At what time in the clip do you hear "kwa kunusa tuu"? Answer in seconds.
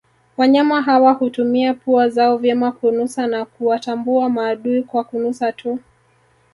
4.83-5.79